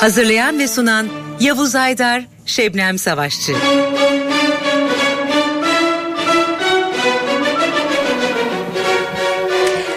[0.00, 1.08] Hazırlayan ve sunan
[1.40, 3.52] Yavuz Aydar, Şebnem Savaşçı.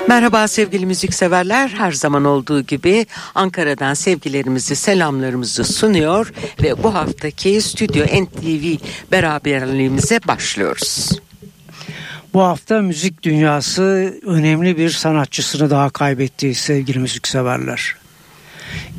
[0.08, 1.70] Merhaba sevgili müzikseverler.
[1.70, 8.78] Her zaman olduğu gibi Ankara'dan sevgilerimizi, selamlarımızı sunuyor ve bu haftaki Stüdyo NTV
[9.12, 11.10] beraberliğimize başlıyoruz.
[12.34, 17.96] Bu hafta müzik dünyası önemli bir sanatçısını daha kaybetti sevgili müzikseverler.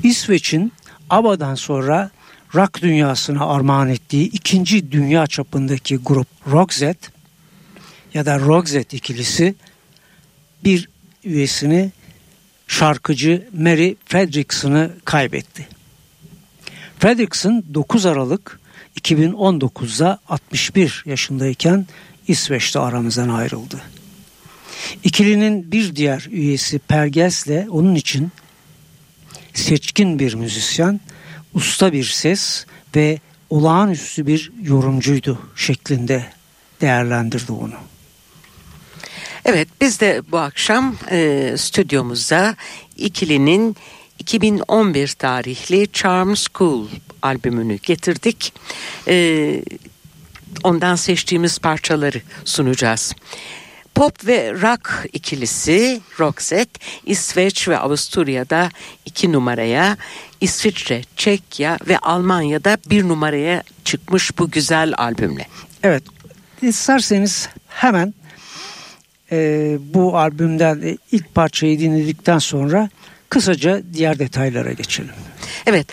[0.02, 0.72] İsveç'in
[1.10, 2.10] ABBA'dan sonra
[2.54, 7.08] rock dünyasına armağan ettiği ikinci dünya çapındaki grup Roxette
[8.14, 9.54] ya da Roxette ikilisi
[10.64, 10.88] bir
[11.24, 11.92] üyesini
[12.66, 15.68] şarkıcı Mary Fredrickson'ı kaybetti.
[16.98, 18.60] Fredrickson 9 Aralık
[19.00, 21.86] 2019'da 61 yaşındayken
[22.28, 23.82] İsveç'te aramızdan ayrıldı.
[25.04, 28.32] İkilinin bir diğer üyesi Perges'le onun için
[29.54, 31.00] seçkin bir müzisyen,
[31.54, 32.66] usta bir ses
[32.96, 33.18] ve
[33.50, 36.26] olağanüstü bir yorumcuydu şeklinde
[36.80, 37.74] değerlendirdi onu.
[39.44, 42.56] Evet biz de bu akşam e, stüdyomuzda
[42.96, 43.76] ikilinin
[44.18, 46.86] 2011 tarihli Charm School
[47.22, 48.52] albümünü getirdik.
[49.08, 49.62] E,
[50.62, 53.14] ondan seçtiğimiz parçaları sunacağız.
[53.94, 58.70] Pop ve rock ikilisi Roxette İsveç ve Avusturya'da
[59.06, 59.96] iki numaraya,
[60.40, 65.46] İsviçre, Çekya ve Almanya'da bir numaraya çıkmış bu güzel albümle.
[65.82, 66.02] Evet,
[66.62, 68.14] isterseniz hemen
[69.32, 72.88] e, bu albümden ilk parçayı dinledikten sonra
[73.28, 75.14] kısaca diğer detaylara geçelim.
[75.66, 75.86] Evet,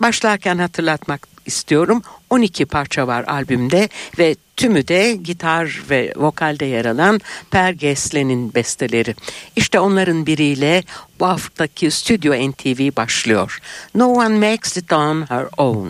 [0.00, 2.02] başlarken hatırlatmak istiyorum.
[2.30, 3.88] 12 parça var albümde
[4.18, 9.14] ve tümü de gitar ve vokalde yer alan Per Gessle'nin besteleri.
[9.56, 10.82] İşte onların biriyle
[11.20, 13.58] bu haftaki Stüdyo NTV başlıyor.
[13.94, 15.88] No one makes it on her own.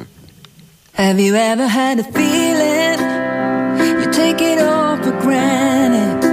[0.96, 3.00] Have you ever had a feeling
[4.02, 6.24] you take it all for granted?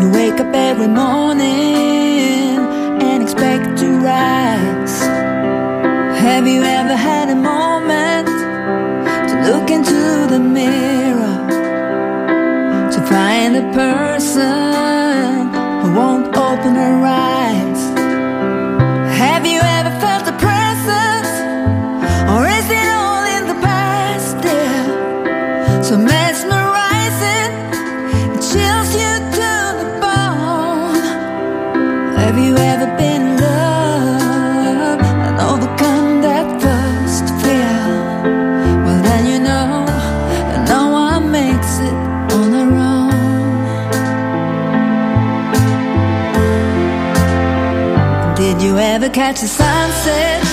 [0.00, 2.58] You wake up every morning
[3.02, 5.29] and expect to rise.
[6.20, 8.28] Have you ever had a moment
[9.30, 11.36] to look into the mirror
[12.92, 15.48] to find a person
[15.80, 17.49] who won't open her eyes?
[49.12, 50.49] Catch the sunset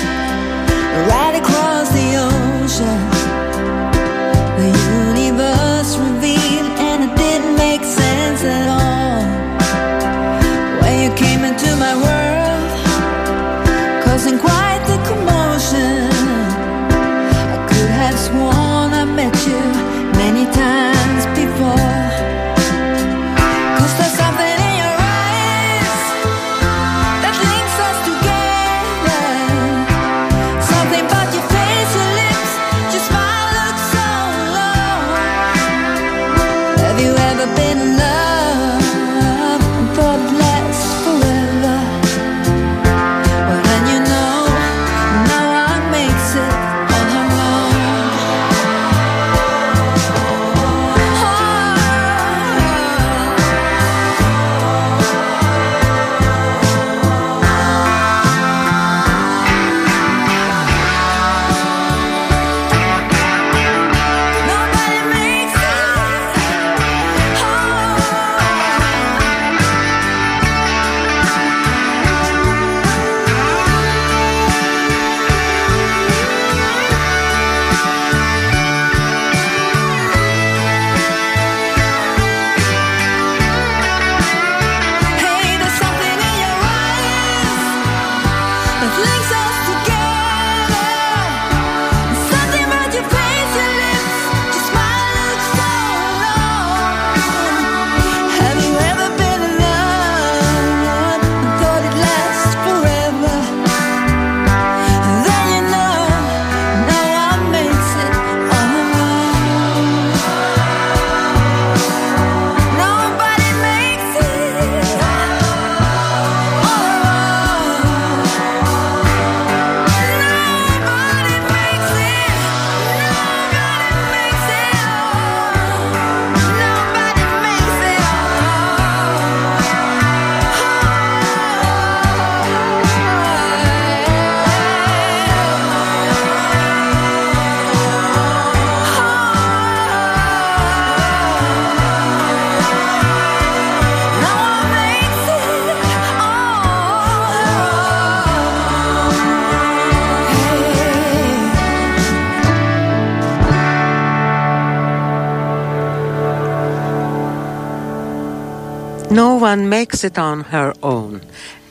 [159.48, 161.22] one makes it on her own.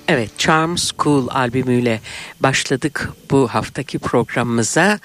[0.08, 2.00] Evet, Charm School albümüyle
[2.40, 4.99] başladık bu haftaki programımıza.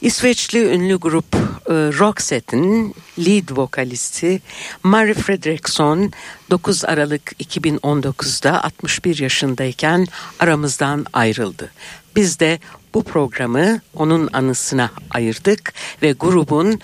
[0.00, 4.40] İsveçli ünlü grup e, Roxette'in lead vokalisti
[4.82, 6.12] Mary Fredriksson
[6.50, 10.06] 9 Aralık 2019'da 61 yaşındayken
[10.38, 11.70] aramızdan ayrıldı.
[12.16, 12.58] Biz de
[12.94, 15.72] bu programı onun anısına ayırdık
[16.02, 16.80] ve grubun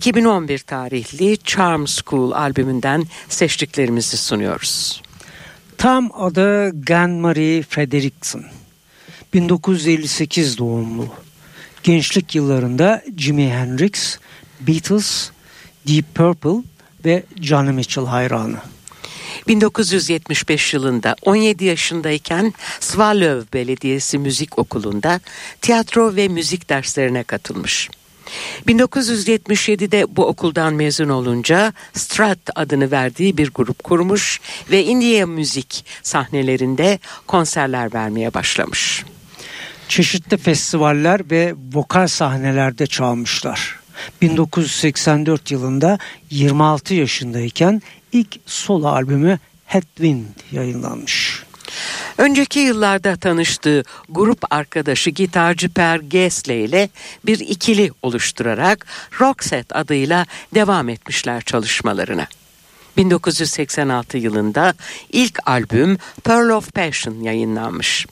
[0.00, 5.02] 2011 tarihli Charm School albümünden seçtiklerimizi sunuyoruz.
[5.78, 8.44] Tam adı Gan Marie Frederiksen.
[9.34, 11.08] 1958 doğumlu.
[11.82, 14.18] Gençlik yıllarında Jimi Hendrix,
[14.60, 15.30] Beatles,
[15.88, 16.62] Deep Purple
[17.04, 18.58] ve Johnny Mitchell hayranı.
[19.48, 25.20] 1975 yılında 17 yaşındayken Swallow Belediyesi Müzik Okulu'nda
[25.60, 27.88] tiyatro ve müzik derslerine katılmış.
[28.66, 34.40] 1977'de bu okuldan mezun olunca Strat adını verdiği bir grup kurmuş
[34.70, 39.04] ve India müzik sahnelerinde konserler vermeye başlamış.
[39.88, 43.80] Çeşitli festivaller ve vokal sahnelerde çalmışlar.
[44.22, 45.98] 1984 yılında
[46.30, 47.82] 26 yaşındayken
[48.12, 51.42] ilk solo albümü Headwind yayınlanmış.
[52.18, 56.88] Önceki yıllarda tanıştığı grup arkadaşı gitarcı Per Gessle ile
[57.26, 58.86] bir ikili oluşturarak
[59.20, 62.26] Roxette adıyla devam etmişler çalışmalarına.
[62.96, 64.74] 1986 yılında
[65.12, 68.06] ilk albüm Pearl of Passion yayınlanmış.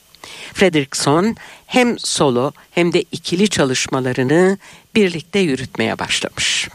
[0.55, 1.37] Fredrickson
[1.67, 4.59] hem solo hem de ikili çalışmalarını
[4.95, 6.69] birlikte yürütmeye başlamış.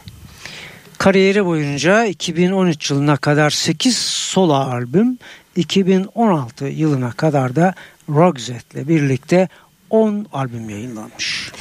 [0.98, 5.18] Kariyeri boyunca 2013 yılına kadar 8 solo albüm,
[5.56, 7.74] 2016 yılına kadar da
[8.08, 9.48] Roxette ile birlikte
[9.90, 11.52] 10 albüm yayınlanmış.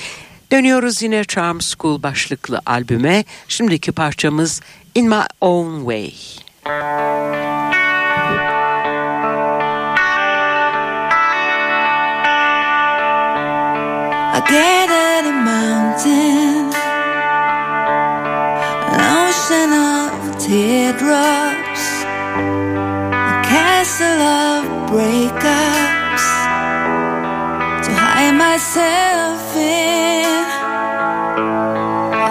[0.51, 3.23] Dönüyoruz yine Charm School başlıklı albüme.
[3.47, 4.61] Şimdiki parçamız
[4.95, 6.13] In My Own Way.
[14.35, 16.73] I gathered a mountain,
[18.91, 20.11] an ocean of
[20.47, 21.62] teardrops,
[28.75, 30.25] myself in.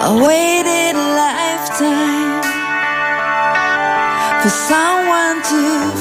[0.01, 2.43] I waited a lifetime
[4.41, 5.92] for someone to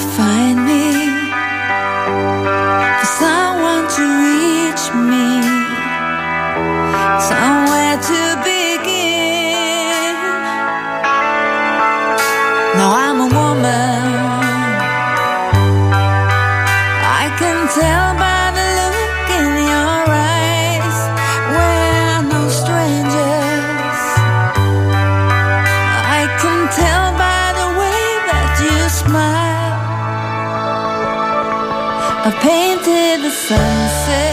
[33.55, 34.32] 相思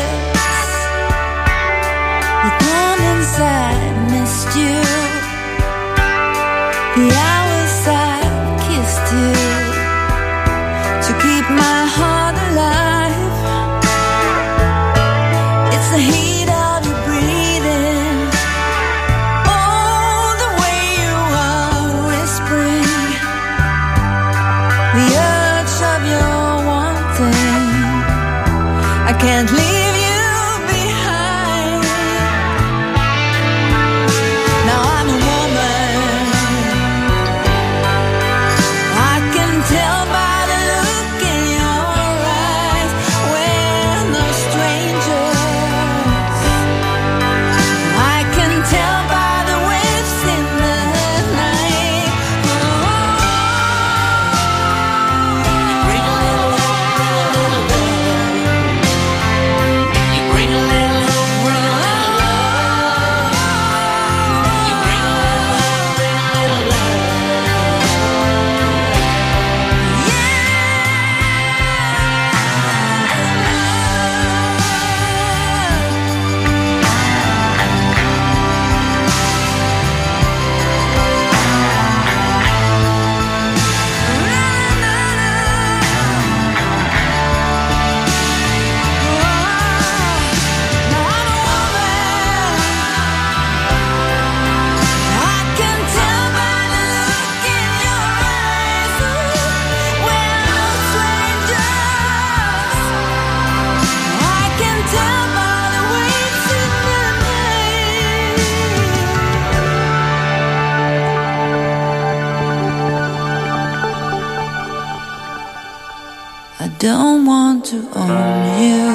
[116.90, 118.90] don't want to own you.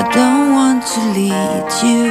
[0.00, 2.04] I don't want to lead you.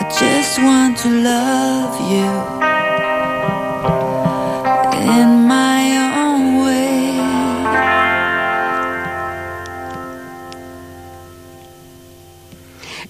[0.00, 2.30] I just want to love you
[5.16, 5.82] in my
[6.24, 6.96] own way.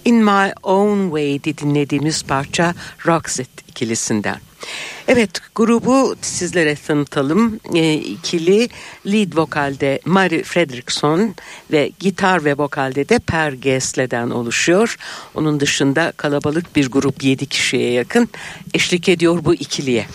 [0.05, 2.75] In My Own way Way'di dinlediğimiz parça
[3.07, 4.37] Roxette ikilisinden.
[5.09, 7.61] Evet grubu sizlere tanıtalım.
[7.75, 8.69] E, ikili
[9.07, 11.35] lead vokalde Mary Fredriksson
[11.73, 14.97] ve gitar ve vokalde de Per Gessle'den oluşuyor.
[15.35, 18.29] Onun dışında kalabalık bir grup 7 kişiye yakın
[18.75, 20.07] eşlik ediyor bu ikiliye.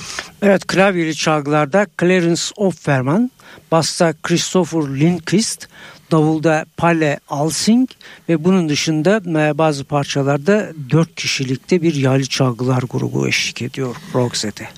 [0.41, 3.31] Evet klavyeli çalgılarda Clarence Offerman,
[3.71, 5.67] basta Christopher Lindquist,
[6.11, 7.89] davulda Palle Alsing
[8.29, 14.69] ve bunun dışında e, bazı parçalarda dört kişilikte bir yaylı çalgılar grubu eşlik ediyor Roxette.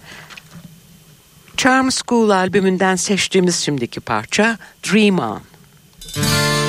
[1.57, 5.41] Charm School albümünden seçtiğimiz şimdiki parça Dream On.
[6.15, 6.62] Dream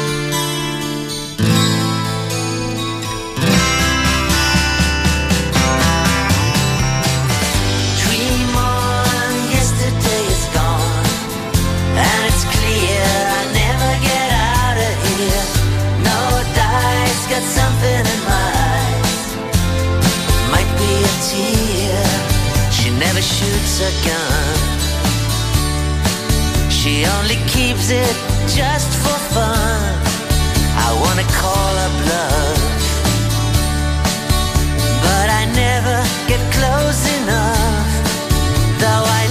[23.80, 24.56] gun.
[26.70, 28.16] She only keeps it
[28.46, 29.82] just for fun.
[30.86, 32.74] I wanna call her bluff
[35.24, 35.98] but I never
[36.30, 37.90] get close enough.
[38.82, 39.23] Though I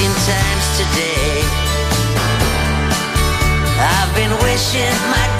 [0.00, 1.44] 18 times today.
[3.78, 5.39] I've been wishing my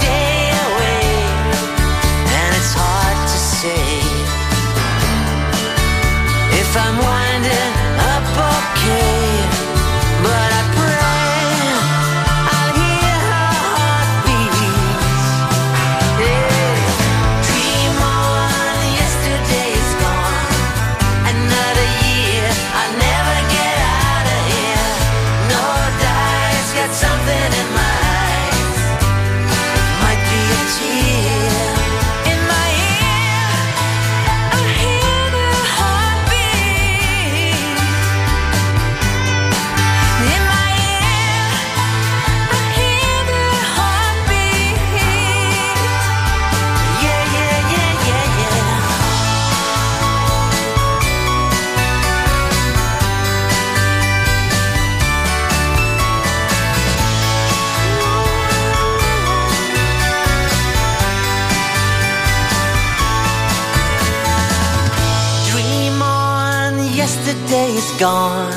[67.30, 68.52] yesterday is gone.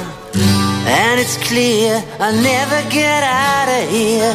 [0.86, 4.34] And it's clear I'll never get out of here.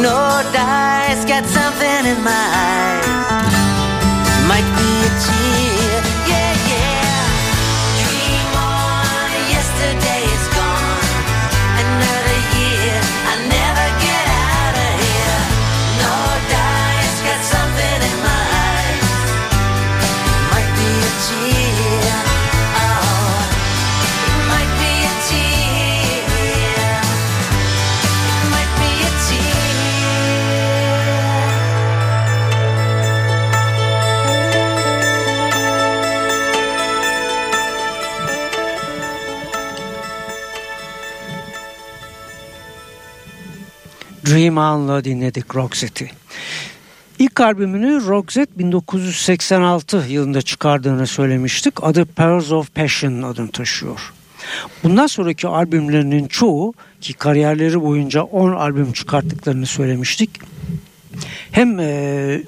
[0.00, 3.48] No dice, got something in my eyes.
[4.50, 5.61] Might be a tear,
[44.26, 46.10] Dream On'la dinledik Roxette'i.
[47.18, 51.84] İlk albümünü Roxette 1986 yılında çıkardığını söylemiştik.
[51.84, 54.12] Adı Pearls of Passion adını taşıyor.
[54.82, 60.30] Bundan sonraki albümlerinin çoğu ki kariyerleri boyunca 10 albüm çıkarttıklarını söylemiştik.
[61.52, 61.78] Hem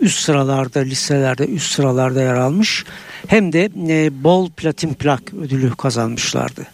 [0.01, 2.85] üst sıralarda, listelerde üst sıralarda yer almış
[3.27, 6.67] hem de e, bol platin plak ödülü kazanmışlardı.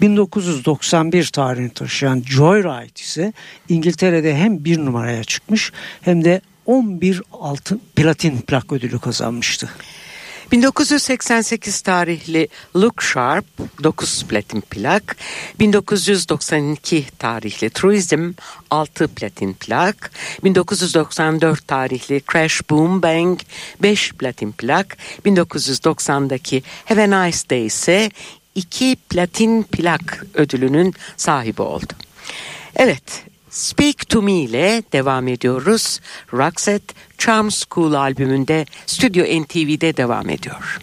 [0.00, 3.32] 1991 tarihini taşıyan Joyride ise
[3.68, 9.70] İngiltere'de hem bir numaraya çıkmış hem de 11 altın platin plak ödülü kazanmıştı.
[10.50, 13.46] 1988 tarihli Look Sharp
[13.82, 15.16] 9 platin plak,
[15.58, 18.30] 1992 tarihli Truism
[18.70, 20.10] 6 platin plak,
[20.42, 23.40] 1994 tarihli Crash Boom Bang
[23.82, 28.10] 5 platin plak, 1990'daki Have a Nice Day ise
[28.54, 31.92] 2 platin plak ödülünün sahibi oldu.
[32.76, 33.24] Evet,
[33.56, 36.00] Speak To Me ile devam ediyoruz.
[36.32, 40.78] Roxette Charm School albümünde Stüdyo NTV'de devam ediyor.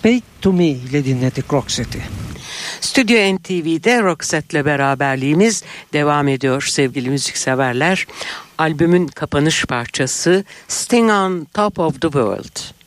[0.00, 2.02] Speak to Me ile dinledik Roxette'i.
[2.80, 8.06] Stüdyo NTV'de Roxette'le beraberliğimiz devam ediyor sevgili müzikseverler.
[8.58, 12.79] Albümün kapanış parçası Sting on Top of the World.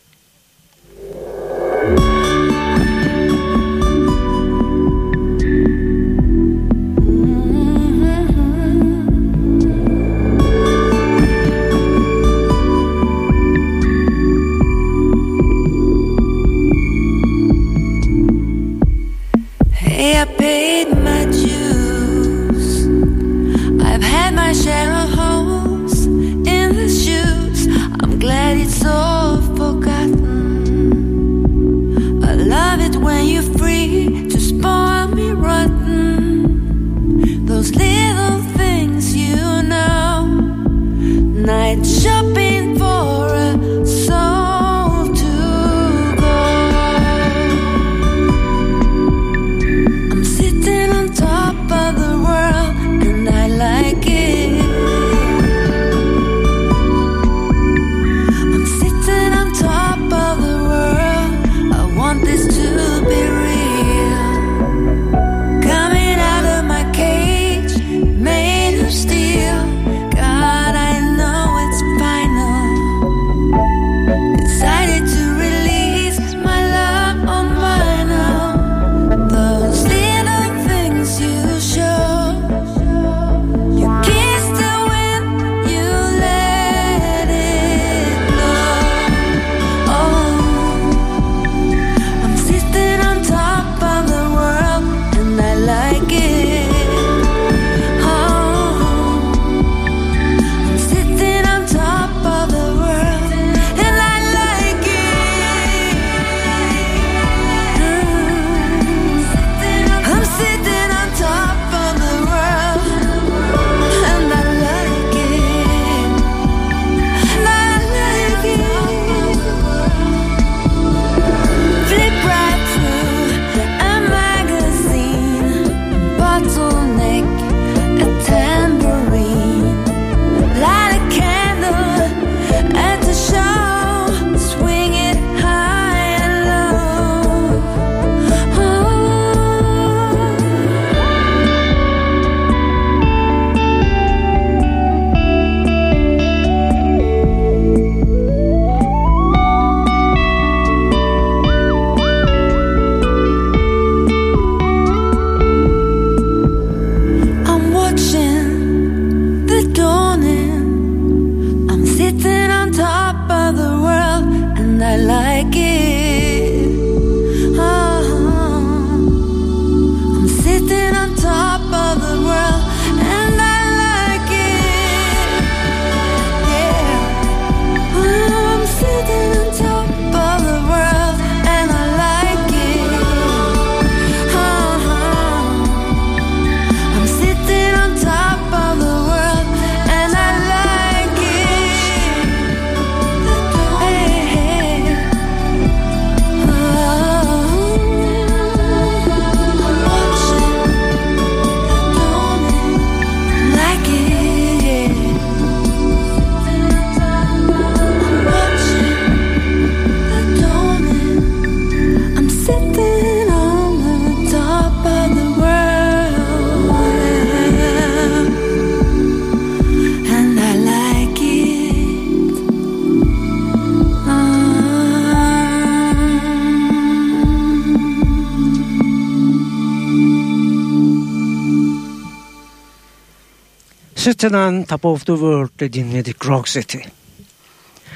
[234.03, 236.81] Sırtından Top of the World'de dinledik Roxette'i.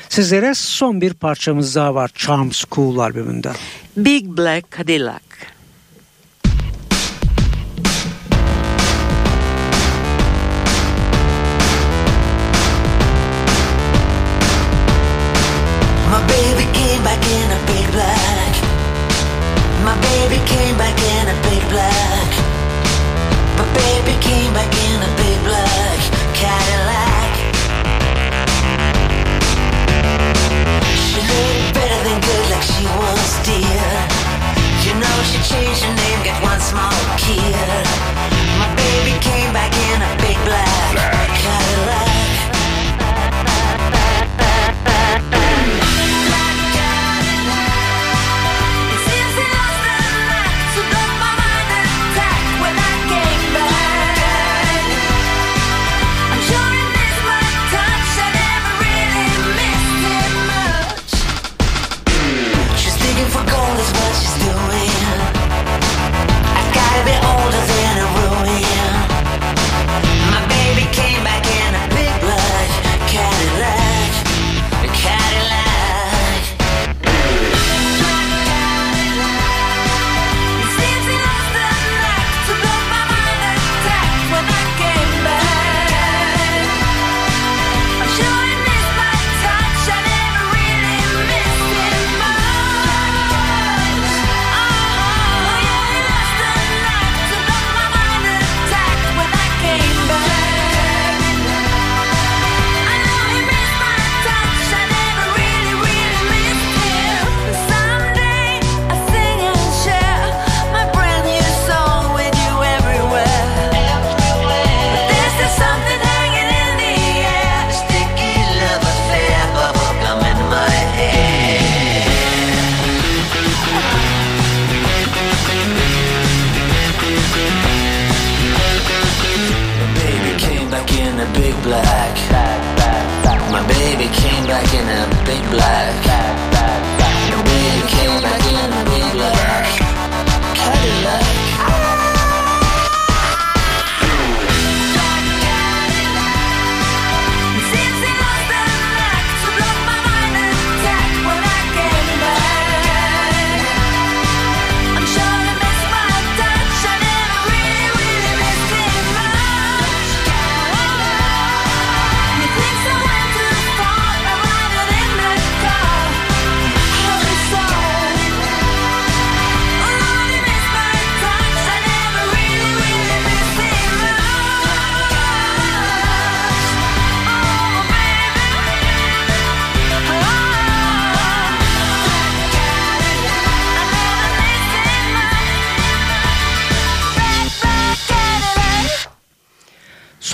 [0.10, 3.56] Sizlere son bir parçamız daha var Charm School albümünden.
[3.98, 5.22] Big Black Cadillac.
[16.10, 18.54] My baby came back in a big black.
[19.84, 22.32] My baby came back in a big black.
[23.58, 25.67] My baby came back in a big black.
[32.64, 33.90] she was dear.
[34.86, 37.86] You know she changed her name, got one small kid.
[38.60, 40.27] My baby came back in a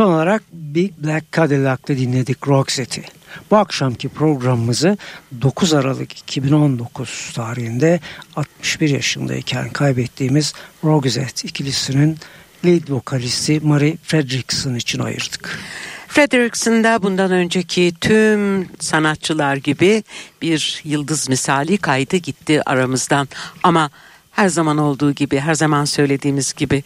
[0.03, 3.03] Son olarak Big Black Cadillac'ta dinledik Roxette'i.
[3.51, 4.97] Bu akşamki programımızı
[5.41, 7.99] 9 Aralık 2019 tarihinde
[8.35, 12.17] 61 yaşındayken kaybettiğimiz Roxette ikilisinin
[12.65, 15.59] lead vokalisti Marie Fredriksson için ayırdık.
[16.07, 20.03] Frederickson da bundan önceki tüm sanatçılar gibi
[20.41, 23.27] bir yıldız misali kaydı gitti aramızdan.
[23.63, 23.89] Ama
[24.33, 26.83] her zaman olduğu gibi, her zaman söylediğimiz gibi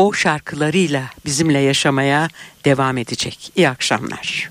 [0.00, 2.28] o şarkılarıyla bizimle yaşamaya
[2.64, 3.52] devam edecek.
[3.56, 4.50] İyi akşamlar.